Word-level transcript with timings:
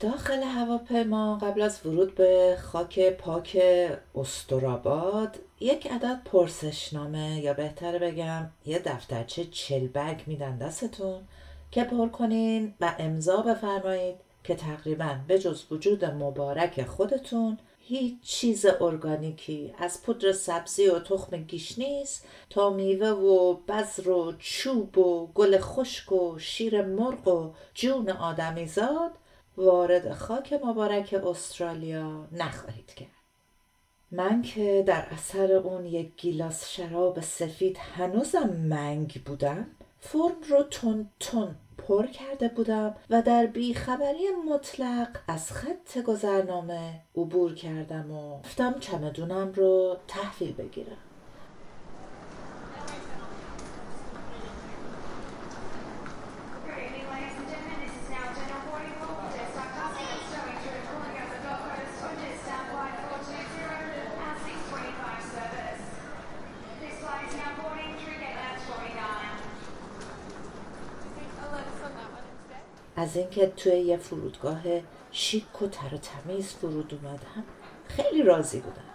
داخل 0.00 0.42
هواپیما 0.42 1.38
قبل 1.38 1.62
از 1.62 1.86
ورود 1.86 2.14
به 2.14 2.58
خاک 2.62 3.10
پاک 3.10 3.58
استراباد 4.14 5.38
یک 5.60 5.86
عدد 5.86 6.20
پرسشنامه 6.24 7.40
یا 7.40 7.54
بهتر 7.54 7.98
بگم 7.98 8.50
یه 8.66 8.78
دفترچه 8.78 9.44
چلبرگ 9.44 10.22
میدن 10.26 10.58
دستتون 10.58 11.20
که 11.70 11.84
پر 11.84 12.08
کنین 12.08 12.74
و 12.80 12.94
امضا 12.98 13.36
بفرمایید 13.36 14.16
که 14.44 14.54
تقریبا 14.54 15.16
به 15.28 15.38
جز 15.38 15.64
وجود 15.70 16.04
مبارک 16.04 16.84
خودتون 16.84 17.58
هیچ 17.78 18.20
چیز 18.22 18.66
ارگانیکی 18.80 19.74
از 19.78 20.02
پودر 20.02 20.32
سبزی 20.32 20.86
و 20.88 20.98
تخم 20.98 21.36
گیش 21.36 21.78
نیست 21.78 22.26
تا 22.50 22.70
میوه 22.70 23.08
و 23.08 23.54
بذر 23.54 24.08
و 24.10 24.32
چوب 24.38 24.98
و 24.98 25.26
گل 25.34 25.58
خشک 25.58 26.12
و 26.12 26.38
شیر 26.38 26.82
مرغ 26.82 27.28
و 27.28 27.52
جون 27.74 28.10
آدمیزاد 28.10 29.10
وارد 29.56 30.12
خاک 30.12 30.52
مبارک 30.64 31.14
استرالیا 31.26 32.28
نخواهید 32.32 32.94
کرد. 32.94 33.08
من 34.10 34.42
که 34.42 34.84
در 34.86 35.06
اثر 35.10 35.52
اون 35.52 35.86
یک 35.86 36.16
گیلاس 36.16 36.68
شراب 36.68 37.20
سفید 37.20 37.76
هنوزم 37.76 38.48
منگ 38.50 39.22
بودم 39.24 39.66
فرم 40.00 40.36
رو 40.48 40.62
تون 40.62 41.10
تون 41.20 41.54
پر 41.78 42.06
کرده 42.06 42.48
بودم 42.48 42.94
و 43.10 43.22
در 43.22 43.46
بیخبری 43.46 44.30
مطلق 44.48 45.08
از 45.28 45.52
خط 45.52 45.98
گذرنامه 45.98 47.00
عبور 47.16 47.54
کردم 47.54 48.10
و 48.10 48.38
رفتم 48.38 48.78
چمدونم 48.80 49.52
رو 49.52 49.96
تحویل 50.08 50.52
بگیرم. 50.52 51.03
از 73.04 73.16
اینکه 73.16 73.46
توی 73.46 73.72
یه 73.72 73.96
فرودگاه 73.96 74.60
شیک 75.12 75.62
و 75.62 75.66
تر 75.66 75.94
و 75.94 75.98
تمیز 75.98 76.48
فرود 76.48 76.98
اومدم 77.02 77.44
خیلی 77.88 78.22
راضی 78.22 78.60
بودم. 78.60 78.93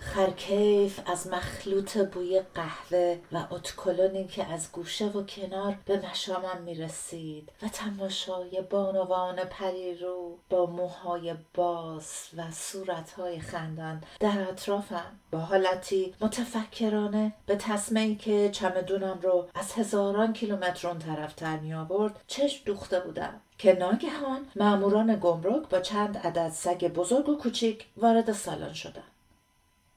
خرکیف 0.00 1.00
از 1.06 1.26
مخلوط 1.26 1.98
بوی 1.98 2.42
قهوه 2.54 3.18
و 3.32 3.44
اتکلونی 3.50 4.24
که 4.24 4.52
از 4.52 4.72
گوشه 4.72 5.06
و 5.06 5.22
کنار 5.22 5.78
به 5.84 6.10
مشامم 6.10 6.62
می 6.64 6.74
رسید 6.74 7.52
و 7.62 7.68
تماشای 7.68 8.62
بانوان 8.70 9.36
پریرو 9.36 10.38
با 10.50 10.66
موهای 10.66 11.34
باز 11.54 12.28
و 12.36 12.50
صورتهای 12.50 13.40
خندان 13.40 14.04
در 14.20 14.48
اطرافم. 14.48 15.18
با 15.30 15.38
حالتی 15.38 16.14
متفکرانه 16.20 17.32
به 17.46 17.56
تصمه 17.56 18.14
که 18.14 18.50
چمدونم 18.52 19.18
رو 19.22 19.48
از 19.54 19.72
هزاران 19.72 20.32
کیلومتر 20.32 20.88
اون 20.88 20.98
طرف 20.98 21.34
تر 21.34 21.58
می 21.58 21.74
آورد 21.74 22.24
چشم 22.26 22.62
دوخته 22.64 23.00
بودم 23.00 23.40
که 23.58 23.72
ناگهان 23.72 24.46
ماموران 24.56 25.18
گمرک 25.20 25.68
با 25.68 25.80
چند 25.80 26.16
عدد 26.16 26.48
سگ 26.48 26.84
بزرگ 26.84 27.28
و 27.28 27.36
کوچیک 27.36 27.86
وارد 27.96 28.32
سالن 28.32 28.72
شدند 28.72 29.17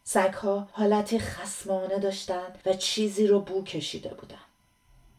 سگها 0.03 0.67
حالتی 0.71 1.19
خسمانه 1.19 1.99
داشتند 1.99 2.59
و 2.65 2.73
چیزی 2.73 3.27
رو 3.27 3.39
بو 3.39 3.63
کشیده 3.63 4.09
بودن. 4.09 4.37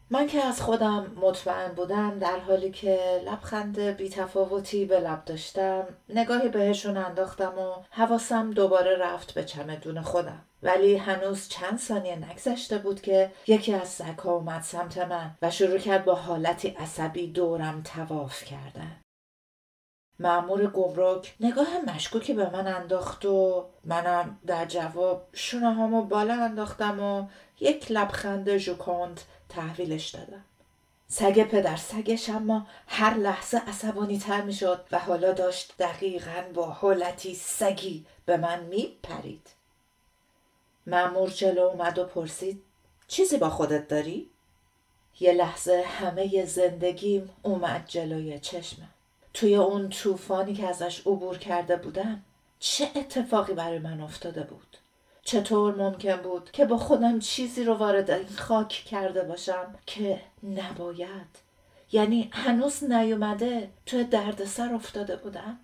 من 0.09 0.27
که 0.27 0.45
از 0.45 0.61
خودم 0.61 1.11
مطمئن 1.21 1.67
بودم 1.67 2.19
در 2.19 2.39
حالی 2.39 2.71
که 2.71 3.21
لبخند 3.25 3.79
بیتفاوتی 3.79 4.85
به 4.85 4.99
لب 4.99 5.25
داشتم 5.25 5.83
نگاهی 6.09 6.49
بهشون 6.49 6.97
انداختم 6.97 7.59
و 7.59 7.73
حواسم 7.89 8.51
دوباره 8.51 8.97
رفت 8.97 9.33
به 9.33 9.43
چمدون 9.43 10.01
خودم 10.01 10.41
ولی 10.63 10.95
هنوز 10.95 11.47
چند 11.49 11.79
ثانیه 11.79 12.15
نگذشته 12.15 12.77
بود 12.77 13.01
که 13.01 13.31
یکی 13.47 13.73
از 13.73 13.87
سگها 13.87 14.31
اومد 14.31 14.61
سمت 14.61 14.97
من 14.97 15.31
و 15.41 15.51
شروع 15.51 15.77
کرد 15.77 16.05
با 16.05 16.15
حالتی 16.15 16.67
عصبی 16.67 17.27
دورم 17.27 17.81
تواف 17.95 18.43
کردن 18.43 18.91
معمور 20.19 20.67
گمرک 20.67 21.35
نگاه 21.39 21.67
مشکوکی 21.87 22.33
به 22.33 22.49
من 22.49 22.67
انداخت 22.67 23.25
و 23.25 23.65
منم 23.83 24.39
در 24.47 24.65
جواب 24.65 25.27
شونه 25.33 25.73
هامو 25.73 26.01
بالا 26.01 26.33
انداختم 26.33 26.99
و 26.99 27.27
یک 27.59 27.91
لبخند 27.91 28.57
ژوکوند 28.57 29.21
تحویلش 29.49 30.09
دادم 30.09 30.45
سگ 31.07 31.43
پدر 31.43 31.75
سگش 31.75 32.29
اما 32.29 32.67
هر 32.87 33.13
لحظه 33.13 33.57
عصبانی 33.57 34.19
تر 34.19 34.41
می 34.41 34.53
شد 34.53 34.85
و 34.91 34.99
حالا 34.99 35.33
داشت 35.33 35.73
دقیقا 35.79 36.43
با 36.53 36.65
حالتی 36.65 37.35
سگی 37.35 38.05
به 38.25 38.37
من 38.37 38.63
می 38.63 38.97
پرید. 39.03 39.47
معمور 40.87 41.29
جلو 41.29 41.61
اومد 41.61 41.99
و 41.99 42.05
پرسید 42.05 42.63
چیزی 43.07 43.37
با 43.37 43.49
خودت 43.49 43.87
داری؟ 43.87 44.29
یه 45.19 45.31
لحظه 45.33 45.83
همه 45.87 46.45
زندگیم 46.45 47.29
اومد 47.43 47.85
جلوی 47.87 48.39
چشمم. 48.39 48.89
توی 49.33 49.55
اون 49.55 49.89
طوفانی 49.89 50.53
که 50.53 50.67
ازش 50.67 50.99
عبور 50.99 51.37
کرده 51.37 51.75
بودم 51.75 52.21
چه 52.59 52.91
اتفاقی 52.95 53.53
برای 53.53 53.79
من 53.79 54.01
افتاده 54.01 54.43
بود؟ 54.43 54.77
چطور 55.23 55.75
ممکن 55.75 56.15
بود 56.15 56.51
که 56.51 56.65
با 56.65 56.77
خودم 56.77 57.19
چیزی 57.19 57.63
رو 57.63 57.73
وارد 57.73 58.11
این 58.11 58.27
خاک 58.27 58.67
کرده 58.67 59.23
باشم 59.23 59.75
که 59.85 60.21
نباید؟ 60.43 61.43
یعنی 61.91 62.29
هنوز 62.33 62.83
نیومده 62.83 63.69
توی 63.85 64.03
دردسر 64.03 64.73
افتاده 64.73 65.15
بودم؟ 65.15 65.59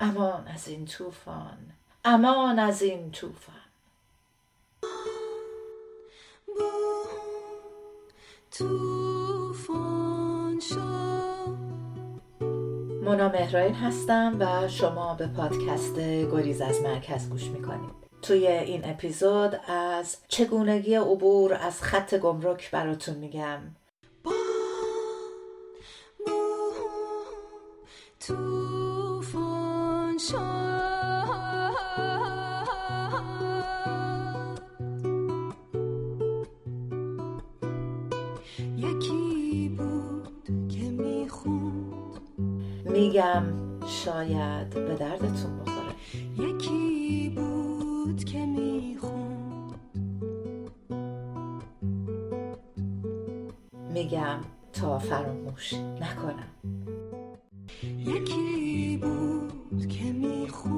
امان 0.00 0.48
از 0.48 0.68
این 0.68 0.86
طوفان 0.86 1.58
امان 2.04 2.58
از 2.58 2.82
این 2.82 3.10
طوفان. 3.10 3.54
طوفان. 8.50 9.97
مونا 13.08 13.28
مهرائین 13.28 13.74
هستم 13.74 14.36
و 14.40 14.68
شما 14.68 15.14
به 15.14 15.26
پادکست 15.26 15.98
گریز 16.00 16.60
از 16.60 16.82
مرکز 16.82 17.28
گوش 17.28 17.44
می‌کنید. 17.44 17.90
توی 18.22 18.46
این 18.46 18.80
اپیزود 18.84 19.60
از 19.68 20.16
چگونگی 20.28 20.94
عبور 20.94 21.54
از 21.54 21.82
خط 21.82 22.14
گمرک 22.14 22.70
براتون 22.70 23.14
میگم. 23.14 23.60
میگم 42.98 43.42
شاید 43.86 44.70
به 44.70 44.94
دردتون 44.94 45.58
بخوره. 45.58 45.94
یکی 46.38 47.32
بود 47.36 48.24
که 48.24 48.46
می‌خوند. 48.46 49.74
میگم 53.94 54.40
تا 54.72 54.98
فراموش 54.98 55.74
نکنم. 55.74 56.48
یکی 57.98 58.98
بود 59.02 59.86
که 59.86 60.04
می‌خوند. 60.04 60.77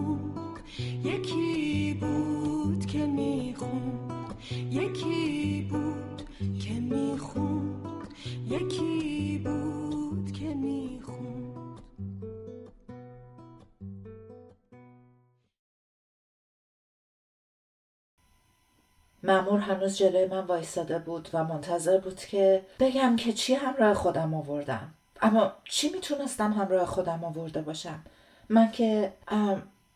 مامور 19.60 19.74
هنوز 19.74 19.97
جلوی 19.97 20.27
من 20.27 20.47
وایستاده 20.47 20.98
بود 20.98 21.28
و 21.33 21.45
منتظر 21.45 21.98
بود 21.98 22.21
که 22.21 22.62
بگم 22.80 23.16
که 23.16 23.33
چی 23.33 23.54
همراه 23.54 23.95
خودم 23.95 24.34
آوردم. 24.34 24.95
اما 25.22 25.53
چی 25.65 25.89
می‌تونستم 25.89 26.53
همراه 26.53 26.86
خودم 26.86 27.24
آورده 27.24 27.62
باشم؟ 27.62 28.01
من 28.48 28.71
که 28.71 29.12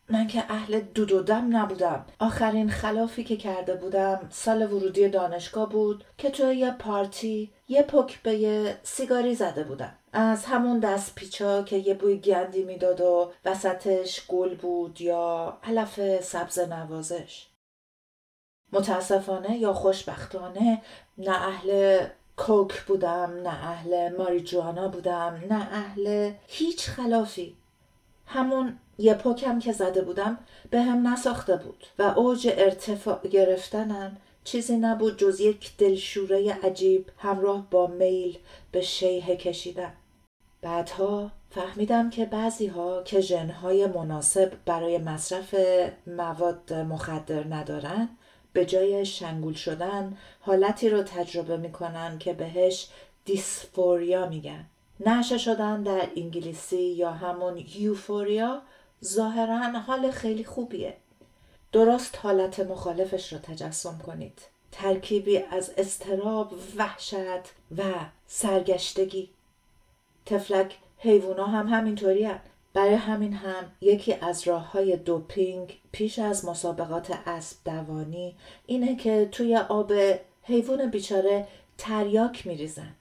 من 0.09 0.27
که 0.27 0.43
اهل 0.49 0.79
دود 0.79 1.11
و 1.11 1.21
دم 1.21 1.57
نبودم. 1.57 2.05
آخرین 2.19 2.69
خلافی 2.69 3.23
که 3.23 3.37
کرده 3.37 3.75
بودم 3.75 4.27
سال 4.29 4.73
ورودی 4.73 5.09
دانشگاه 5.09 5.69
بود 5.69 6.03
که 6.17 6.29
توی 6.29 6.55
یه 6.55 6.71
پارتی 6.71 7.51
یه 7.67 7.81
پک 7.81 8.21
به 8.21 8.35
یه 8.35 8.77
سیگاری 8.83 9.35
زده 9.35 9.63
بودم. 9.63 9.93
از 10.13 10.45
همون 10.45 10.79
دست 10.79 11.15
پیچا 11.15 11.63
که 11.63 11.77
یه 11.77 11.93
بوی 11.93 12.17
گندی 12.17 12.63
می‌داد 12.63 13.01
و 13.01 13.31
وسطش 13.45 14.27
گل 14.27 14.55
بود 14.55 15.01
یا 15.01 15.57
علف 15.63 16.21
سبز 16.21 16.59
نوازش. 16.59 17.47
متاسفانه 18.75 19.57
یا 19.57 19.73
خوشبختانه 19.73 20.81
نه 21.17 21.47
اهل 21.47 21.99
کوک 22.37 22.81
بودم 22.81 23.33
نه 23.43 23.49
اهل 23.49 24.17
ماریجوانا 24.17 24.87
بودم 24.87 25.41
نه 25.49 25.67
اهل 25.71 26.31
هیچ 26.47 26.89
خلافی. 26.89 27.55
همون 28.25 28.79
یه 28.97 29.13
پوکم 29.13 29.59
که 29.59 29.71
زده 29.71 30.01
بودم 30.01 30.37
به 30.69 30.81
هم 30.81 31.07
نساخته 31.07 31.57
بود 31.57 31.83
و 31.99 32.01
اوج 32.01 32.49
ارتفاع 32.51 33.27
گرفتنم 33.27 34.17
چیزی 34.43 34.77
نبود 34.77 35.17
جز 35.17 35.39
یک 35.39 35.77
دلشوره 35.77 36.53
عجیب 36.53 37.09
همراه 37.17 37.67
با 37.71 37.87
میل 37.87 38.37
به 38.71 38.81
شیه 38.81 39.35
کشیدن. 39.35 39.93
بعدها 40.61 41.31
فهمیدم 41.49 42.09
که 42.09 42.25
بعضی 42.25 42.67
ها 42.67 43.03
که 43.03 43.21
ژنهای 43.21 43.87
مناسب 43.87 44.51
برای 44.65 44.97
مصرف 44.97 45.55
مواد 46.07 46.73
مخدر 46.73 47.43
ندارن 47.55 48.09
به 48.55 48.65
جای 48.65 49.05
شنگول 49.05 49.53
شدن 49.53 50.17
حالتی 50.41 50.89
رو 50.89 51.03
تجربه 51.03 51.57
می‌کنن 51.57 52.17
که 52.17 52.33
بهش 52.33 52.87
دیسفوریا 53.25 54.29
میگن. 54.29 54.65
نشه 55.05 55.37
شدن 55.37 55.83
در 55.83 56.07
انگلیسی 56.15 56.81
یا 56.81 57.11
همون 57.11 57.65
یوفوریا 57.75 58.61
ظاهرا 59.03 59.57
حال 59.79 60.11
خیلی 60.11 60.43
خوبیه. 60.43 60.97
درست 61.71 62.19
حالت 62.23 62.59
مخالفش 62.59 63.33
رو 63.33 63.39
تجسم 63.39 63.97
کنید. 64.05 64.41
ترکیبی 64.71 65.37
از 65.37 65.71
استراب 65.77 66.53
وحشت 66.77 67.43
و 67.77 67.83
سرگشتگی. 68.27 69.29
تفلک 70.25 70.77
حیوونا 70.97 71.45
هم 71.45 71.67
همینطوری 71.67 72.23
هم. 72.23 72.39
برای 72.75 72.93
همین 72.93 73.33
هم 73.33 73.71
یکی 73.81 74.13
از 74.13 74.47
راه 74.47 74.71
های 74.71 74.97
دوپینگ 74.97 75.79
پیش 75.91 76.19
از 76.19 76.45
مسابقات 76.45 77.19
اسب 77.25 77.57
دوانی 77.65 78.35
اینه 78.65 78.95
که 78.95 79.29
توی 79.31 79.57
آب 79.57 79.93
حیوان 80.41 80.89
بیچاره 80.89 81.47
تریاک 81.77 82.47
میریزن. 82.47 82.95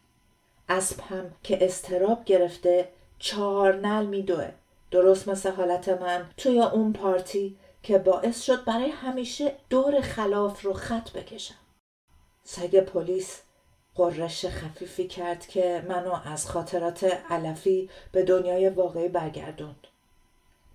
اسب 0.68 1.00
هم 1.00 1.30
که 1.42 1.64
استراب 1.64 2.24
گرفته 2.24 2.88
چهار 3.18 3.76
نل 3.76 4.06
میدوه. 4.06 4.50
درست 4.90 5.28
مثل 5.28 5.50
حالت 5.50 5.88
من 5.88 6.30
توی 6.36 6.60
اون 6.60 6.92
پارتی 6.92 7.56
که 7.82 7.98
باعث 7.98 8.42
شد 8.42 8.64
برای 8.64 8.90
همیشه 8.90 9.52
دور 9.70 10.00
خلاف 10.00 10.62
رو 10.62 10.72
خط 10.72 11.10
بکشم. 11.10 11.54
سگ 12.44 12.80
پلیس 12.80 13.40
قررش 13.96 14.46
خفیفی 14.46 15.08
کرد 15.08 15.46
که 15.46 15.84
منو 15.88 16.18
از 16.24 16.46
خاطرات 16.46 17.04
علفی 17.30 17.90
به 18.12 18.22
دنیای 18.22 18.68
واقعی 18.68 19.08
برگردوند. 19.08 19.86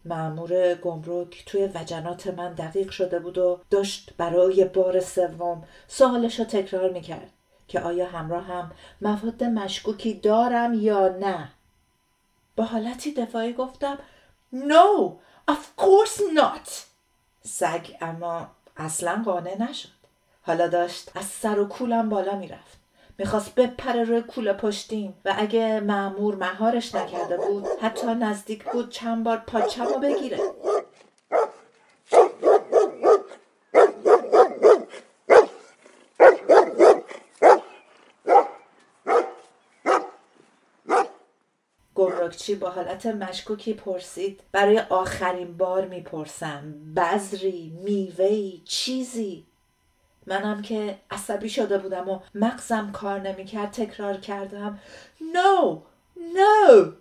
معمور 0.05 0.75
گمرک 0.75 1.43
توی 1.45 1.69
وجنات 1.75 2.27
من 2.27 2.53
دقیق 2.53 2.89
شده 2.89 3.19
بود 3.19 3.37
و 3.37 3.59
داشت 3.69 4.13
برای 4.17 4.65
بار 4.65 4.99
سوم 4.99 5.63
سوالش 5.87 6.39
رو 6.39 6.45
تکرار 6.45 6.89
می‌کرد 6.89 7.29
که 7.67 7.79
آیا 7.79 8.07
همراه 8.07 8.43
هم 8.43 8.71
مواد 9.01 9.43
مشکوکی 9.43 10.13
دارم 10.13 10.73
یا 10.73 11.07
نه. 11.07 11.51
با 12.55 12.63
حالتی 12.63 13.13
دفاعی 13.13 13.53
گفتم 13.53 13.97
No, 14.53 15.11
of 15.51 15.81
course 15.81 16.19
not. 16.35 16.69
سگ 17.43 17.87
اما 18.01 18.47
اصلا 18.77 19.21
قانع 19.25 19.61
نشد. 19.61 19.89
حالا 20.41 20.67
داشت 20.67 21.11
از 21.15 21.25
سر 21.25 21.59
و 21.59 21.65
کولم 21.65 22.09
بالا 22.09 22.35
می‌رفت. 22.35 22.78
می‌خواست 23.19 23.55
بپره 23.55 24.03
روی 24.03 24.21
کوله 24.21 24.53
پشتیم 24.53 25.21
و 25.25 25.33
اگه 25.37 25.79
معمور 25.79 26.35
مهارش 26.35 26.95
نکرده 26.95 27.37
بود 27.37 27.65
حتی 27.81 28.07
نزدیک 28.07 28.63
بود 28.63 28.89
چند 28.89 29.23
بار 29.23 29.37
پاچم 29.37 29.85
رو 29.85 29.99
بگیره. 29.99 30.39
گمرکچی 41.95 42.55
با 42.55 42.69
حالت 42.69 43.05
مشکوکی 43.05 43.73
پرسید 43.73 44.43
برای 44.51 44.79
آخرین 44.79 45.57
بار 45.57 45.85
می‌پرسم 45.85 46.93
بذری 46.95 47.79
میوهی 47.83 48.63
چیزی؟ 48.65 49.48
منم 50.29 50.61
که 50.61 50.99
عصبی 51.11 51.49
شده 51.49 51.77
بودم 51.77 52.09
و 52.09 52.19
مغزم 52.35 52.91
کار 52.91 53.19
نمی‌کرد 53.19 53.71
تکرار 53.71 54.17
کردم. 54.17 54.79
نو 55.33 55.81
نو. 56.17 56.91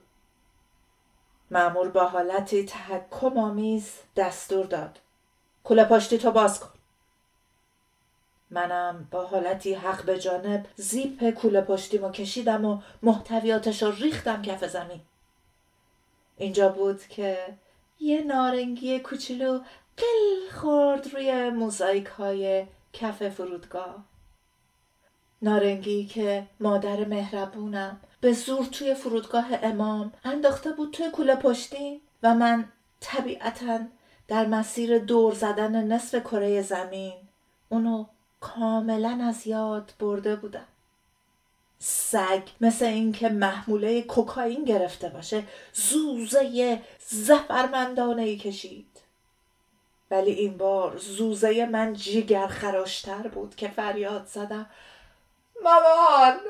معمور 1.50 1.88
با 1.88 2.04
حالتی 2.04 2.64
تحکم 2.64 3.38
آمیز 3.38 3.92
دستور 4.16 4.66
داد. 4.66 4.98
کوله 5.64 5.84
پشتی 5.84 6.19
تو 6.19 6.30
باز 6.30 6.60
کن. 6.60 6.69
منم 8.50 9.08
با 9.10 9.26
حالتی 9.26 9.75
حق 9.75 10.04
به 10.04 10.19
جانب 10.19 10.66
زیپ 10.76 11.30
کوله 11.30 11.60
پشتیمو 11.60 12.10
کشیدم 12.10 12.64
و 12.64 12.80
محتویاتش 13.02 13.82
رو 13.82 13.92
ریختم 13.92 14.42
کف 14.42 14.64
زمین. 14.64 15.00
اینجا 16.36 16.69
بود 16.69 17.02
که 17.02 17.38
یه 18.00 18.22
نارنگی 18.22 19.00
کوچولو 19.00 19.60
قل 19.96 20.58
خورد 20.60 21.14
روی 21.14 21.50
موزاییک 21.50 22.06
های 22.06 22.66
کف 22.93 23.29
فرودگاه. 23.29 24.05
نارنگی 25.43 26.06
که 26.06 26.46
مادر 26.61 27.05
مهربونم 27.05 28.00
به 28.20 28.32
زور 28.32 28.64
توی 28.64 28.94
فرودگاه 28.94 29.46
امام 29.62 30.12
انداخته 30.25 30.73
بود 30.73 30.90
توی 30.90 31.11
کوله 31.11 31.35
پشتی 31.35 32.00
و 32.23 32.35
من 32.35 32.69
طبیعتا 33.00 33.79
در 34.29 34.46
مسیر 34.46 34.99
دور 34.99 35.35
زدن 35.35 35.85
نصف 35.85 36.20
کره 36.20 36.62
زمین 36.62 37.14
اونو 37.69 38.06
کاملا 38.40 39.20
از 39.23 39.46
یاد 39.46 39.93
برده 40.00 40.37
بودم. 40.37 40.67
سگ 41.79 42.43
مثل 42.61 42.85
اینکه 42.85 43.29
محموله 43.29 44.02
کوکائین 44.02 44.64
گرفته 44.64 45.08
باشه 45.08 45.43
زوزه 45.73 46.82
زفرمندانه 47.08 48.23
ای 48.23 48.37
کشید. 48.37 49.07
ولی 50.10 50.31
این 50.31 50.56
بار 50.56 50.96
زوزه 50.96 51.66
من 51.66 51.93
جیگر 51.93 52.46
خراشتر 52.46 53.28
بود 53.28 53.56
که 53.56 53.69
فریاد 53.69 54.26
زدم. 54.26 54.66
مامان! 55.64 56.40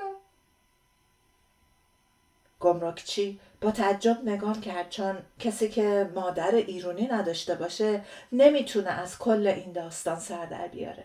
گمرکچی 2.61 3.41
با 3.61 3.71
تعجب 3.71 4.19
نگاه 4.25 4.61
کرد 4.61 4.91
چون 4.91 5.19
کسی 5.39 5.69
که 5.69 6.11
مادر 6.15 6.55
ایرونی 6.55 7.07
نداشته 7.07 7.55
باشه 7.55 8.05
نمی‌تونه 8.33 8.91
از 8.91 9.19
کل 9.19 9.47
این 9.47 9.73
داستان 9.73 10.19
سر 10.19 10.47
در 10.47 10.69
بیاره. 10.69 11.05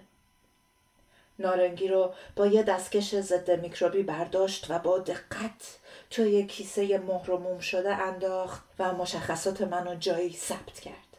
نارنگی 1.40 1.88
رو 1.88 2.14
با 2.36 2.48
یه 2.48 2.64
دستکش 2.64 3.16
ضد 3.16 3.52
میکروبی 3.52 4.04
برداشت 4.04 4.66
و 4.70 4.80
با 4.80 5.00
دقت 5.00 5.78
توی 6.10 6.46
کیسه 6.46 6.98
مهر 6.98 7.32
و 7.32 7.38
موم 7.38 7.60
شده 7.60 7.96
انداخت 7.96 8.62
و 8.80 8.94
مشخصات 8.94 9.62
منو 9.62 9.96
جایی 9.96 10.34
ثبت 10.34 10.80
کرد. 10.80 11.13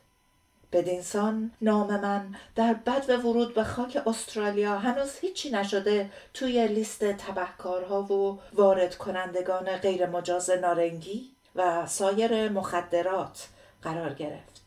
بدینسان 0.75 1.51
نام 1.61 2.01
من 2.01 2.35
در 2.55 2.75
بد 2.75 3.11
ورود 3.11 3.55
به 3.55 3.65
خاک 3.65 4.03
استرالیا 4.07 4.79
هنوز 4.79 5.19
هیچی 5.21 5.51
نشده 5.51 6.11
توی 6.35 6.69
لیست 6.69 7.05
تبهکارها 7.05 8.03
و 8.03 8.41
وارد 8.53 8.95
کنندگان 8.95 9.77
غیر 9.77 10.07
مجاز 10.07 10.51
نارنگی 10.51 11.31
و 11.57 11.87
سایر 11.87 12.49
مخدرات 12.49 13.49
قرار 13.83 14.15
گرفت. 14.15 14.63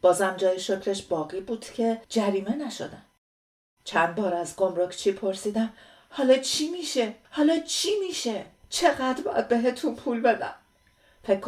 بازم 0.00 0.36
جای 0.36 0.60
شکرش 0.60 1.02
باقی 1.02 1.40
بود 1.40 1.64
که 1.64 2.00
جریمه 2.08 2.56
نشدم. 2.56 3.02
چند 3.84 4.14
بار 4.14 4.34
از 4.34 4.56
گمرکچی 4.56 5.12
پرسیدم 5.12 5.72
حالا 6.10 6.36
چی 6.36 6.68
میشه؟ 6.70 7.14
حالا 7.30 7.58
چی 7.58 7.90
میشه؟ 8.06 8.44
چقدر 8.70 9.22
باید 9.22 9.48
بهتون 9.48 9.94
پول 9.96 10.20
بدم؟ 10.20 10.54
فکر 11.22 11.40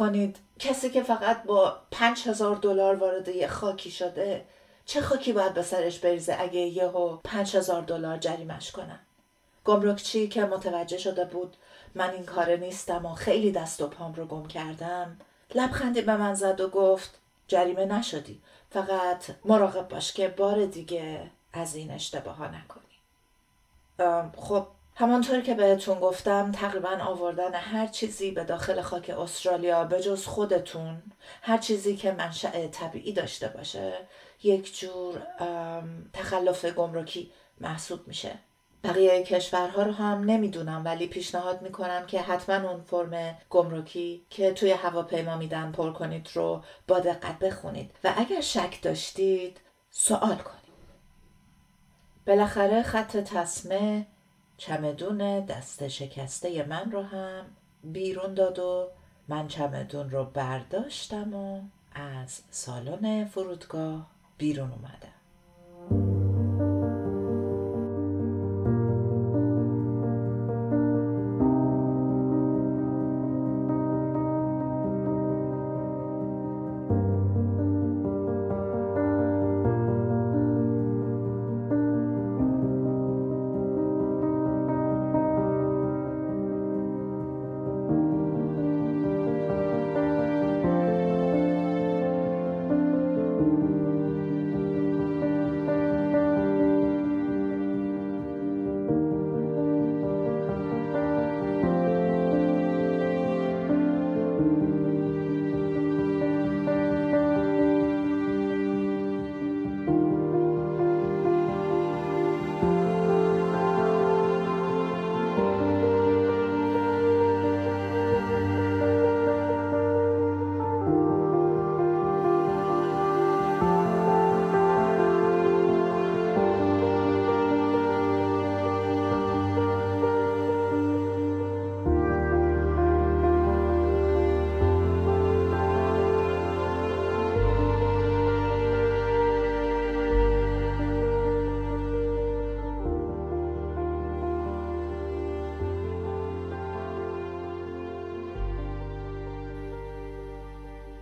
کسی 0.59 0.89
که 0.89 1.03
فقط 1.03 1.43
با 1.43 1.77
پنج 1.91 2.27
هزار 2.27 2.55
دلار 2.55 2.95
وارد 2.95 3.27
یه 3.27 3.47
خاکی 3.47 3.91
شده 3.91 4.45
چه 4.85 5.01
خاکی 5.01 5.33
باید 5.33 5.53
به 5.53 5.61
سرش 5.61 5.99
بریزه 5.99 6.35
اگه 6.39 6.59
یهو 6.59 7.17
پنج 7.23 7.55
هزار 7.55 7.81
دلار 7.81 8.17
جریمش 8.17 8.71
کنن؟ 8.71 8.99
گمرکچی 9.65 10.27
که 10.27 10.45
متوجه 10.45 10.97
شده 10.97 11.25
بود 11.25 11.57
من 11.95 12.09
این 12.09 12.25
کاره 12.25 12.57
نیستم 12.57 13.05
و 13.05 13.13
خیلی 13.13 13.51
دست 13.51 13.81
و 13.81 13.87
پام 13.87 14.13
رو 14.13 14.25
گم 14.25 14.45
کردم. 14.45 15.17
لبخندی 15.55 16.01
به 16.01 16.17
من 16.17 16.33
زد 16.33 16.61
و 16.61 16.69
گفت 16.69 17.19
جریمه 17.47 17.85
نشدی. 17.85 18.41
فقط 18.69 19.25
مراقب 19.45 19.87
باش 19.87 20.13
که 20.13 20.27
بار 20.27 20.65
دیگه 20.65 21.31
از 21.53 21.75
این 21.75 21.91
اشتباه 21.91 22.35
ها 22.35 22.47
نکنی 22.47 22.83
خب 24.37 24.67
همانطور 24.95 25.41
که 25.41 25.53
بهتون 25.53 25.99
گفتم 25.99 26.51
تقریبا 26.51 26.89
آوردن 26.89 27.53
هر 27.53 27.87
چیزی 27.87 28.31
به 28.31 28.43
داخل 28.43 28.81
خاک 28.81 29.09
استرالیا 29.09 29.83
به 29.83 30.01
جز 30.01 30.25
خودتون 30.25 31.01
هر 31.41 31.57
چیزی 31.57 31.95
که 31.95 32.11
منشأ 32.11 32.67
طبیعی 32.67 33.13
داشته 33.13 33.47
باشه 33.47 33.93
یک 34.43 34.79
جور 34.79 35.21
تخلف 36.13 36.65
گمرکی 36.65 37.31
محسوب 37.61 38.07
میشه. 38.07 38.31
بقیه 38.83 39.23
کشورها 39.23 39.83
رو 39.83 39.91
هم 39.91 40.23
نمی‌دونم 40.23 40.81
ولی 40.85 41.07
پیشنهاد 41.07 41.61
می‌کنم 41.61 42.05
که 42.05 42.21
حتما 42.21 42.69
اون 42.69 42.81
فرم 42.81 43.37
گمرکی 43.49 44.25
که 44.29 44.51
توی 44.51 44.71
هواپیما 44.71 45.37
میدن 45.37 45.71
پر 45.71 45.93
کنید 45.93 46.29
رو 46.33 46.63
با 46.87 46.99
دقت 46.99 47.39
بخونید. 47.39 47.91
و 48.03 48.13
اگر 48.17 48.41
شک 48.41 48.81
داشتید 48.81 49.57
سوال 49.91 50.35
کنید. 50.35 50.63
بالاخره 52.27 52.83
خط 52.83 53.17
تصمه 53.17 54.07
چمدون 54.57 55.45
دست 55.45 55.87
شکسته 55.87 56.65
من 56.65 56.91
رو 56.91 57.01
هم 57.01 57.45
بیرون 57.83 58.33
داد 58.33 58.59
و 58.59 58.89
من 59.27 59.47
چمدون 59.47 60.09
رو 60.09 60.25
برداشتم 60.25 61.33
و 61.33 61.61
از 61.95 62.41
سالن 62.51 63.25
فرودگاه 63.25 64.07
بیرون 64.37 64.71
اومدم. 64.71 65.22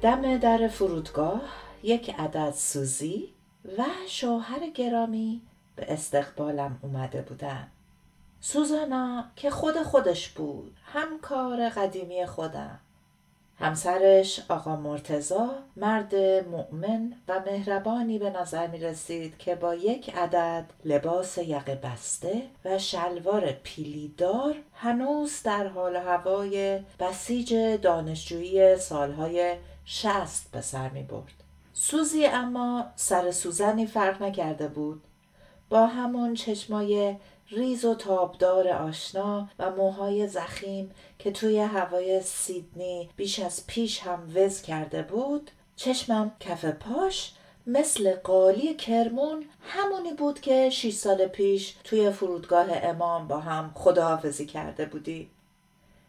دم 0.01 0.37
در 0.37 0.67
فرودگاه 0.67 1.41
یک 1.83 2.15
عدد 2.19 2.53
سوزی 2.55 3.33
و 3.77 3.83
شوهر 4.07 4.69
گرامی 4.69 5.41
به 5.75 5.93
استقبالم 5.93 6.79
اومده 6.81 7.21
بودن. 7.21 7.67
سوزانا 8.39 9.25
که 9.35 9.49
خود 9.49 9.83
خودش 9.83 10.29
بود 10.29 10.77
همکار 10.83 11.69
قدیمی 11.69 12.25
خودم. 12.25 12.79
همسرش 13.59 14.41
آقا 14.49 14.75
مرتزا 14.75 15.49
مرد 15.75 16.15
مؤمن 16.51 17.13
و 17.27 17.39
مهربانی 17.39 18.19
به 18.19 18.29
نظر 18.29 18.67
می 18.67 18.79
رسید 18.79 19.37
که 19.37 19.55
با 19.55 19.75
یک 19.75 20.15
عدد 20.15 20.65
لباس 20.85 21.37
یقه 21.37 21.75
بسته 21.75 22.41
و 22.65 22.77
شلوار 22.77 23.51
پیلیدار 23.63 24.55
هنوز 24.73 25.43
در 25.43 25.67
حال 25.67 25.95
هوای 25.95 26.79
بسیج 26.99 27.53
دانشجویی 27.81 28.77
سالهای 28.77 29.55
شست 29.85 30.51
به 30.51 30.61
سر 30.61 30.89
می 30.89 31.03
برد. 31.03 31.43
سوزی 31.73 32.25
اما 32.25 32.85
سر 32.95 33.31
سوزنی 33.31 33.85
فرق 33.85 34.23
نکرده 34.23 34.67
بود 34.67 35.03
با 35.69 35.87
همون 35.87 36.33
چشمای 36.33 37.15
ریز 37.49 37.85
و 37.85 37.95
تابدار 37.95 38.67
آشنا 38.67 39.49
و 39.59 39.71
موهای 39.71 40.27
زخیم 40.27 40.91
که 41.19 41.31
توی 41.31 41.59
هوای 41.59 42.21
سیدنی 42.21 43.09
بیش 43.15 43.39
از 43.39 43.67
پیش 43.67 43.99
هم 43.99 44.31
وز 44.35 44.61
کرده 44.61 45.01
بود 45.01 45.51
چشمم 45.75 46.31
کف 46.39 46.65
پاش 46.65 47.33
مثل 47.67 48.15
قالی 48.15 48.73
کرمون 48.73 49.45
همونی 49.61 50.13
بود 50.13 50.41
که 50.41 50.69
شیش 50.69 50.95
سال 50.95 51.27
پیش 51.27 51.75
توی 51.83 52.11
فرودگاه 52.11 52.67
امام 52.71 53.27
با 53.27 53.39
هم 53.39 53.71
خداحافظی 53.75 54.45
کرده 54.45 54.85
بودی 54.85 55.29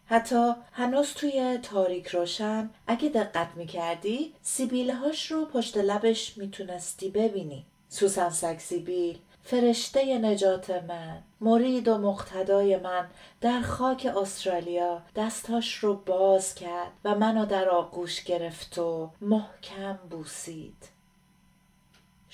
حتی 0.06 0.52
هنوز 0.72 1.14
توی 1.14 1.58
تاریک 1.62 2.06
روشن 2.08 2.70
اگه 2.86 3.08
دقت 3.08 3.48
می‌کردی 3.56 4.34
سیبیلهاش 4.42 5.32
رو 5.32 5.44
پشت 5.44 5.76
لبش 5.76 6.38
می‌تونستی 6.38 7.10
ببینی. 7.10 7.66
سوسن 7.88 8.30
سگ 8.30 8.58
سیبیل 8.58 9.18
فرشته 9.44 10.18
نجات 10.18 10.70
من 10.70 11.22
مرید 11.40 11.88
و 11.88 11.98
مقتدای 11.98 12.76
من 12.76 13.08
در 13.40 13.60
خاک 13.60 14.06
استرالیا 14.16 15.02
دستاش 15.16 15.74
رو 15.74 15.94
باز 15.94 16.54
کرد 16.54 16.92
و 17.04 17.14
منو 17.14 17.46
در 17.46 17.68
آغوش 17.68 18.24
گرفت 18.24 18.78
و 18.78 19.10
محکم 19.20 19.98
بوسید. 20.10 20.88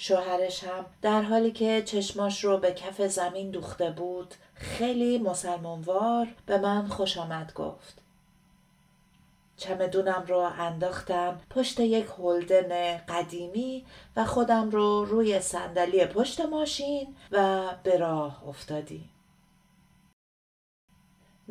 شوهرش 0.01 0.65
هم. 0.65 0.87
در 1.03 1.23
حالی 1.23 1.51
که 1.51 1.83
چشماش 1.83 2.45
رو 2.45 2.59
به 2.59 2.73
کف 2.73 3.03
زمین 3.03 3.51
دوخته 3.51 3.91
بود 3.91 4.35
خیلی 4.55 5.19
مسلمانوار 5.19 6.29
به 6.47 6.59
من 6.59 6.87
خوش 6.89 7.19
آمد 7.19 7.53
گفت. 7.53 7.99
چمدونم 9.57 10.25
رو 10.29 10.39
انداختم 10.39 11.41
پشت 11.51 11.81
یک 11.81 12.07
هلدن 12.19 12.97
قدیمی 12.97 13.85
و 14.17 14.25
خودم 14.25 14.71
رو 14.71 15.05
روی 15.05 15.41
صندلی 15.41 16.07
پشت 16.07 16.41
ماشین 16.41 17.17
و 17.33 17.65
به 17.83 17.97
راه 17.97 18.49
افتادیم. 18.49 19.11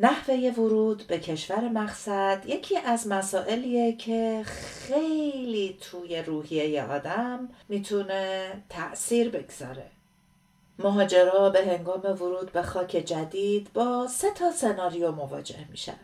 نحوه 0.00 0.52
ورود 0.56 1.06
به 1.06 1.18
کشور 1.18 1.68
مقصد 1.68 2.42
یکی 2.46 2.78
از 2.78 3.08
مسائلیه 3.08 3.92
که 3.92 4.42
خیلی 4.46 5.78
توی 5.80 6.22
روحیه 6.22 6.84
آدم 6.84 7.48
می‌تونه 7.68 8.52
تأثیر 8.68 9.28
بگذاره. 9.28 9.86
مهاجرا 10.78 11.50
به 11.50 11.66
هنگام 11.66 12.00
ورود 12.00 12.52
به 12.52 12.62
خاک 12.62 12.90
جدید 12.90 13.72
با 13.72 14.06
سه 14.06 14.30
تا 14.30 14.50
سناریو 14.50 15.12
مواجه 15.12 15.66
میشن. 15.70 16.00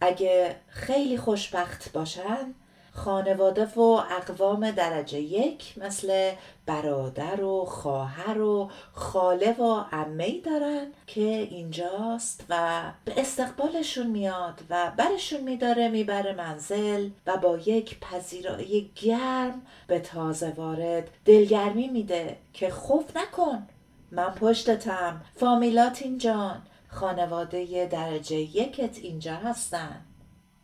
اگه 0.00 0.56
خیلی 0.68 1.16
خوشبخت 1.16 1.92
باشن 1.92 2.54
خانواده 2.94 3.64
و 3.64 3.80
اقوام 3.80 4.70
درجه 4.70 5.20
یک 5.20 5.78
مثل 5.78 6.32
برادر 6.66 7.44
و 7.44 7.64
خواهر 7.64 8.40
و 8.40 8.70
خاله 8.92 9.52
و 9.52 9.84
عمه 9.92 10.40
دارن 10.40 10.86
که 11.06 11.20
اینجاست 11.50 12.44
و 12.48 12.82
به 13.04 13.20
استقبالشون 13.20 14.06
میاد 14.06 14.60
و 14.70 14.92
برشون 14.96 15.40
میداره 15.40 15.88
می‌بره 15.88 16.32
منزل 16.32 17.08
و 17.26 17.36
با 17.36 17.58
یک 17.58 18.00
پذیرایی 18.00 18.90
گرم 18.96 19.62
به 19.86 19.98
تازه 19.98 20.50
وارد 20.50 21.10
دلگرمی 21.24 21.88
میده 21.88 22.36
که 22.52 22.70
خوف 22.70 23.16
نکن. 23.16 23.66
من 24.10 24.30
پشتتم. 24.30 25.22
فامیلات 25.36 26.02
اینجان. 26.02 26.62
خانواده 26.88 27.88
درجه 27.92 28.36
یکت 28.36 28.98
اینجا 28.98 29.34
هستن. 29.34 30.00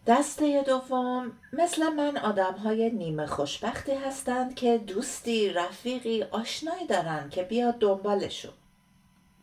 دسته 0.06 0.62
دوم 0.62 1.32
مثل 1.52 1.88
من 1.88 2.16
آدم 2.16 2.54
های 2.54 2.90
نیمه 2.90 3.26
خوشبختی 3.26 3.94
هستند 3.94 4.54
که 4.54 4.78
دوستی 4.78 5.48
رفیقی 5.48 6.22
آشنایی 6.22 6.86
دارن 6.86 7.28
که 7.28 7.42
بیاد 7.42 7.78
دنبالشون 7.78 8.52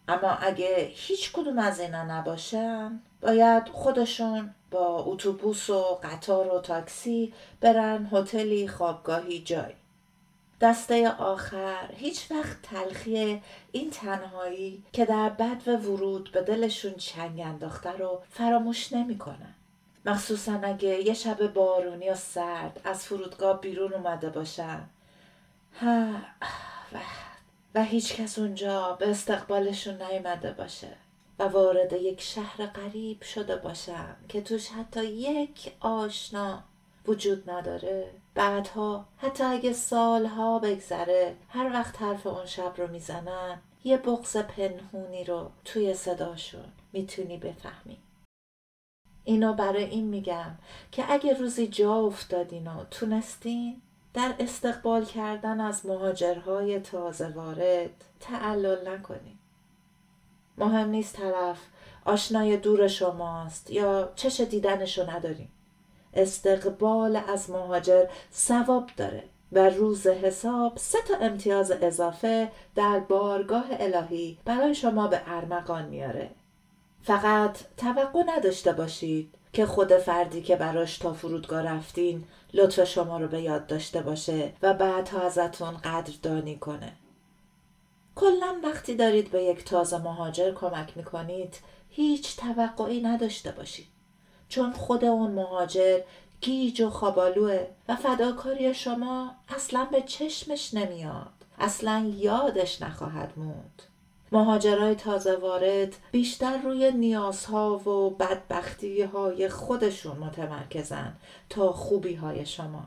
اما 0.07 0.29
اگه 0.29 0.91
هیچ 0.93 1.31
کدوم 1.33 1.59
از 1.59 1.79
اینا 1.79 2.03
نباشن 2.03 2.99
باید 3.21 3.69
خودشون 3.69 4.53
با 4.71 5.03
اتوبوس 5.03 5.69
و 5.69 5.99
قطار 6.03 6.53
و 6.53 6.59
تاکسی 6.59 7.33
برن 7.61 8.09
هتلی 8.11 8.67
خوابگاهی 8.67 9.39
جای 9.39 9.73
دسته 10.61 11.09
آخر 11.09 11.89
هیچ 11.95 12.31
وقت 12.31 12.61
تلخی 12.63 13.41
این 13.71 13.89
تنهایی 13.89 14.83
که 14.93 15.05
در 15.05 15.29
بد 15.29 15.67
و 15.67 15.77
ورود 15.77 16.29
به 16.33 16.41
دلشون 16.41 16.93
چنگ 16.93 17.39
انداخته 17.39 17.91
رو 17.91 18.21
فراموش 18.29 18.93
نمی‌کنن. 18.93 19.56
مخصوصا 20.07 20.59
اگه 20.63 21.01
یه 21.01 21.13
شب 21.13 21.53
بارونی 21.53 22.09
و 22.09 22.15
سرد 22.15 22.81
از 22.83 23.03
فرودگاه 23.03 23.61
بیرون 23.61 23.93
اومده 23.93 24.29
باشن 24.29 24.83
ها 25.81 26.07
و, 26.93 26.99
و 27.75 27.83
هیچ 27.83 28.15
کس 28.15 28.39
اونجا 28.39 28.97
به 28.99 29.09
استقبالشون 29.09 30.01
نیومده 30.01 30.51
باشه 30.51 30.95
و 31.39 31.43
وارد 31.43 31.93
یک 31.93 32.21
شهر 32.21 32.65
غریب 32.65 33.21
شده 33.21 33.55
باشن 33.55 34.15
که 34.29 34.41
توش 34.41 34.69
حتی 34.69 35.05
یک 35.05 35.71
آشنا 35.79 36.63
وجود 37.07 37.49
نداره. 37.49 38.11
بعدها 38.35 39.05
حتی 39.17 39.43
اگه 39.43 39.73
سالها 39.73 40.59
بگذره 40.59 41.35
هر 41.49 41.73
وقت 41.73 42.01
حرف 42.01 42.27
اون 42.27 42.45
شب 42.45 42.73
رو 42.77 42.87
می‌زنن 42.87 43.61
یه 43.83 43.97
بغز 43.97 44.37
پنهونی 44.37 45.23
رو 45.23 45.51
توی 45.65 45.93
صداشون 45.93 46.65
می‌تونی 46.93 47.37
بفهمی. 47.37 47.97
اینو 49.27 49.53
برای 49.53 49.83
این 49.83 50.07
میگم 50.07 50.51
که 50.91 51.11
اگه 51.11 51.33
روزی 51.33 51.67
جا 51.67 51.95
افتادین 51.95 52.67
و 52.67 52.83
تونستین 52.91 53.81
در 54.13 54.33
استقبال 54.39 55.05
کردن 55.05 55.61
از 55.61 55.85
مهاجرهای 55.85 56.79
تازه 56.79 57.27
وارد 57.27 57.89
تعلل 58.19 58.87
نکنین. 58.87 59.37
مهم 60.57 60.89
نیست 60.89 61.15
طرف 61.15 61.59
آشنای 62.05 62.57
دور 62.57 62.87
شماست 62.87 63.71
یا 63.71 64.11
چش 64.15 64.39
دیدنشو 64.39 65.09
نداریم 65.09 65.51
استقبال 66.13 67.15
از 67.15 67.49
مهاجر 67.49 68.05
ثواب 68.33 68.89
داره 68.97 69.23
و 69.51 69.69
روز 69.69 70.07
حساب 70.07 70.77
سه 70.77 70.97
تا 71.07 71.15
امتیاز 71.15 71.71
اضافه 71.71 72.51
در 72.75 72.99
بارگاه 72.99 73.65
الهی 73.69 74.37
برای 74.45 74.75
شما 74.75 75.07
به 75.07 75.21
ارمغان 75.25 75.85
میاره. 75.85 76.29
فقط 77.01 77.57
توقع 77.77 78.23
نداشته 78.27 78.73
باشید 78.73 79.35
که 79.53 79.65
خود 79.65 79.97
فردی 79.97 80.41
که 80.41 80.55
براش 80.55 80.97
تا 80.97 81.13
فرودگاه 81.13 81.61
رفتین 81.61 82.23
لطف 82.53 82.83
شما 82.83 83.17
رو 83.17 83.27
به 83.27 83.41
یاد 83.41 83.67
داشته 83.67 84.01
باشه 84.01 84.53
و 84.61 84.73
بعدها 84.73 85.21
ازتون 85.21 85.77
قدردانی 85.77 86.55
کنه. 86.55 86.93
کلا 88.15 88.59
وقتی 88.63 88.95
دارید 88.95 89.31
به 89.31 89.43
یک 89.43 89.65
تازه 89.65 89.97
مهاجر 89.97 90.53
کمک 90.53 90.97
می‌کنید 90.97 91.55
هیچ 91.89 92.37
توقعی 92.37 93.01
نداشته 93.01 93.51
باشید. 93.51 93.87
چون 94.49 94.73
خود 94.73 95.05
اون 95.05 95.31
مهاجر 95.31 95.99
گیج 96.41 96.81
و 96.81 96.89
خوابالوه 96.89 97.67
و 97.89 97.95
فداکاری 97.95 98.73
شما 98.73 99.35
اصلا 99.49 99.87
به 99.91 100.01
چشمش 100.01 100.73
نمیاد. 100.73 101.33
اصلا 101.59 102.11
یادش 102.17 102.81
نخواهد 102.81 103.33
موند. 103.37 103.81
مهاجرای 104.31 104.95
تازه 104.95 105.35
وارد 105.35 105.95
بیشتر 106.11 106.57
روی 106.57 106.91
نیازها 106.91 107.77
و 107.77 108.09
بدبختی 108.09 109.01
های 109.01 109.49
خودشون 109.49 110.17
متمرکزن 110.17 111.17
تا 111.49 111.71
خوبی 111.71 112.13
های 112.13 112.45
شما. 112.45 112.85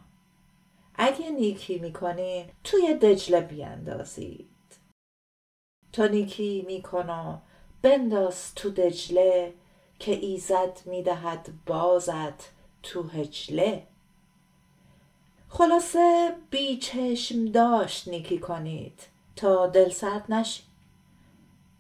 اگه 0.95 1.31
نیکی 1.31 1.79
می‌کنین 1.79 2.47
توی 2.65 2.95
دجله 2.95 3.41
بیاندازید. 3.41 4.47
تا 5.93 6.07
نیکی 6.07 6.65
می‌کنه 6.67 7.39
بنداز 7.83 8.55
تو 8.55 8.71
دجله 8.71 9.55
که 9.99 10.13
ایزد 10.13 10.81
می‌دهد 10.85 11.49
بازت 11.67 12.51
تو 12.83 13.03
هجله. 13.03 13.87
خلاصه 15.49 16.37
بی 16.51 16.77
چشم 16.77 17.45
داشت 17.45 18.09
نیکی 18.09 18.39
کنید 18.39 19.01
تا 19.37 19.67
دل 19.67 19.91
سرد 19.91 20.33
نشید 20.33 20.70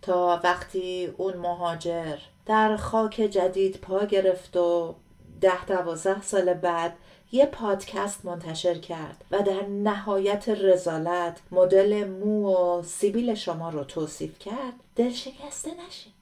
تا 0.03 0.41
وقتی 0.45 1.15
اون 1.17 1.37
مهاجر 1.37 2.17
در 2.47 2.77
خاک 2.77 3.15
جدید 3.15 3.77
پا 3.77 4.05
گرفت 4.05 4.57
و 4.57 4.95
ده 5.41 5.65
دوازده 5.65 6.23
سال 6.23 6.55
بعد 6.55 6.93
یه 7.33 7.47
پادکست 7.47 8.25
منتشر 8.25 8.79
کرد 8.79 9.25
و 9.31 9.43
در 9.43 9.67
نهایت 9.67 10.49
رزالت 10.49 11.41
مدل 11.51 12.09
مو 12.09 12.55
و 12.55 12.83
سیبیل 12.83 13.35
شما 13.35 13.71
رو 13.71 13.85
توصیف 13.85 14.39
کرد 14.39 14.73
دل 14.97 15.11
شکسته 15.11 15.71
نشید 15.87 16.13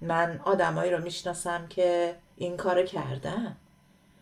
من 0.00 0.40
آدمایی 0.44 0.90
رو 0.90 1.02
می‌شناسم 1.02 1.66
که 1.66 2.14
این 2.36 2.56
کار 2.56 2.86
کردن. 2.86 3.56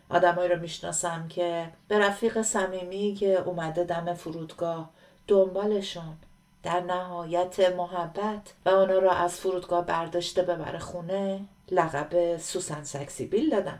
آدمایی 0.09 0.49
رو 0.49 0.61
می‌شناسم 0.61 1.29
که 1.29 1.69
به 1.89 1.99
رفیق 1.99 2.43
صمیمی 2.43 3.15
که 3.15 3.43
اومده 3.43 3.85
دم 3.85 4.15
فرودگاه 4.15 4.91
دنبالشون. 5.29 6.17
در 6.63 6.81
نهایت 6.81 7.61
محبت 7.61 8.55
و 8.65 8.69
اونا 8.69 8.99
را 8.99 9.13
از 9.13 9.41
فرودگاه 9.41 9.87
برداشته 9.87 10.43
ببره 10.43 10.79
خونه 10.79 11.41
لقب 11.71 12.37
سوسن 12.37 12.85
سکسیبیل 12.85 13.51
دادن. 13.51 13.79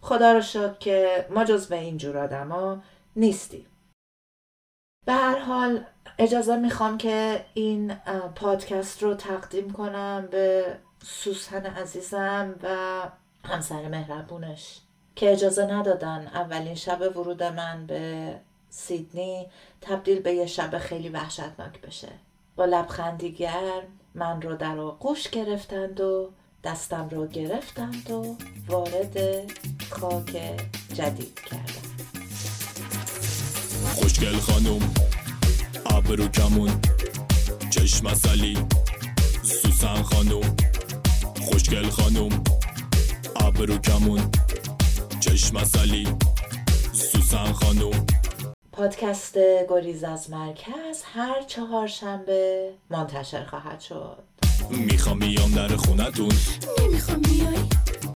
خدا 0.00 0.32
رو 0.32 0.40
شد 0.40 0.78
که 0.78 1.26
ما 1.30 1.44
جز 1.44 1.68
به 1.68 1.76
اینجور 1.76 2.18
آدما 2.18 2.82
نیستیم. 3.16 3.66
به 5.06 5.12
هر 5.12 5.38
حال 5.38 5.84
اجازه 6.18 6.56
می‌خوام 6.56 6.98
که 6.98 7.44
این 7.54 7.94
پادکست 8.34 9.02
رو 9.02 9.14
تقدیم 9.14 9.70
کنم 9.70 10.28
به 10.30 10.76
سوسن 11.02 11.66
عزیزم 11.66 12.54
و 12.62 12.68
همسر 13.44 13.88
مهربونش 13.88 14.80
که 15.16 15.32
اجازه 15.32 15.66
ندادن 15.66 16.30
اولین 16.34 16.74
شب 16.74 17.16
ورود 17.16 17.42
من 17.42 17.86
به 17.86 18.34
سیدنی 18.70 19.46
تبدیل 19.80 20.20
به 20.20 20.32
یه 20.32 20.46
شب 20.46 20.78
خیلی 20.78 21.08
وحشتناک 21.08 21.80
بشه. 21.80 22.08
با 22.56 22.64
لبخندی 22.64 23.32
گرم 23.32 23.82
من 24.14 24.42
رو 24.42 24.56
در 24.56 24.78
آغوش 24.78 25.28
گرفتند 25.28 26.00
و 26.00 26.30
دستم 26.64 27.08
رو 27.08 27.26
گرفتند 27.26 28.10
و 28.10 28.36
وارد 28.68 29.18
خاک 29.90 30.58
جدید 30.94 31.40
کردند 31.40 32.02
خوشگل 33.94 34.36
خانوم 34.36 34.94
ابرو 35.86 36.28
کمون 36.28 36.80
چشم 37.70 38.14
سلی 38.14 38.58
سوسن 39.42 40.02
خانوم 40.02 40.56
خوشگل 41.40 41.88
خانوم 41.88 42.44
ابرو 43.36 43.78
کمون 43.78 44.30
چشم 45.20 45.64
سلی 45.64 46.08
سوسن 46.92 47.52
خانوم 47.52 48.06
پادکست 48.78 49.38
گریز 49.68 50.04
از 50.04 50.30
مرکز 50.30 51.02
هر 51.04 51.42
چهارشنبه 51.42 52.72
منتشر 52.90 53.44
خواهد 53.44 53.80
شد. 53.80 54.18
می‌خوام 54.70 55.18
بیام 55.18 55.50
در 55.54 55.76
خونتون. 55.76 56.28
نمی‌خوام 56.82 57.20
بیای 57.20 57.56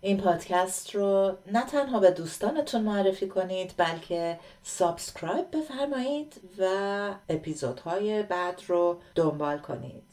این 0.02 0.18
پادکست 0.18 0.96
رو 0.96 1.38
نه 1.54 1.66
تنها 1.66 2.00
به 2.00 2.12
دوستانتون 2.12 2.82
معرفی 2.82 3.28
کنید 3.28 3.74
بلکه 3.78 4.40
subscribe 4.64 5.46
بفرمایید 5.52 6.34
و 6.60 6.66
اپیزودهای 7.30 8.24
بعد 8.24 8.62
رو 8.68 8.98
دنبال 9.16 9.58
کنید. 9.58 10.04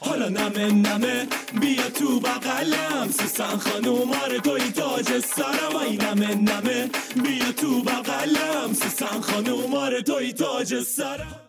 حالا 0.00 0.28
نمه 0.28 0.72
نمه 0.72 1.26
بیا 1.60 1.90
تو 1.90 2.20
بغلم. 2.20 3.10
سوسن 3.10 3.58
خانوم 3.58 4.12
آره 4.12 4.40
توی 4.40 4.70
تاج 4.70 5.18
سرم 5.18 5.76
ای 5.76 5.96
نمه 5.96 6.34
نمه 6.34 6.90
بیا 7.24 7.52
تو 7.52 7.82
بغلم. 7.82 8.72
سوسن 8.74 9.20
خانوم 9.20 9.74
آره 9.74 10.02
توی 10.02 10.32
تاج 10.32 10.82
سرم 10.82 11.40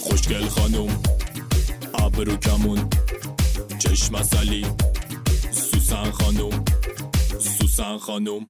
خوشگل 0.00 0.48
خانوم 0.48 1.02
ابرو 1.94 2.36
کمون. 2.36 2.90
چشم 3.78 4.22
سلی 4.22 4.66
سوسن 5.50 6.10
خانوم 6.10 6.64
سوسن 7.38 7.98
خانوم. 7.98 8.46